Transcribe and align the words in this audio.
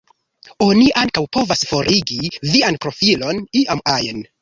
Oni 0.67 0.87
ankaŭ 1.01 1.23
povas 1.37 1.63
"forigi" 1.73 2.33
vian 2.55 2.83
profilon 2.87 3.47
iam 3.65 3.89
ajn. 3.99 4.29